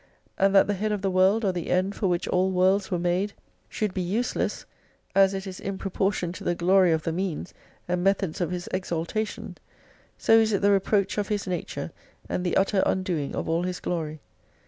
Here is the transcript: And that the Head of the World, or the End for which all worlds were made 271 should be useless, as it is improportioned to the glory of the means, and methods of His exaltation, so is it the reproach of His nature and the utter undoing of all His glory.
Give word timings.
And 0.35 0.55
that 0.55 0.65
the 0.65 0.73
Head 0.73 0.91
of 0.91 1.03
the 1.03 1.11
World, 1.11 1.45
or 1.45 1.51
the 1.51 1.69
End 1.69 1.93
for 1.93 2.07
which 2.07 2.27
all 2.29 2.49
worlds 2.49 2.89
were 2.89 2.97
made 2.97 3.33
271 3.69 3.69
should 3.69 3.93
be 3.93 4.01
useless, 4.01 4.65
as 5.13 5.35
it 5.35 5.45
is 5.45 5.59
improportioned 5.59 6.33
to 6.37 6.43
the 6.43 6.55
glory 6.55 6.91
of 6.91 7.03
the 7.03 7.11
means, 7.11 7.53
and 7.87 8.03
methods 8.03 8.41
of 8.41 8.49
His 8.49 8.67
exaltation, 8.73 9.59
so 10.17 10.39
is 10.39 10.53
it 10.53 10.63
the 10.63 10.71
reproach 10.71 11.19
of 11.19 11.27
His 11.27 11.45
nature 11.45 11.91
and 12.27 12.43
the 12.43 12.57
utter 12.57 12.81
undoing 12.83 13.35
of 13.35 13.47
all 13.47 13.61
His 13.61 13.79
glory. 13.79 14.21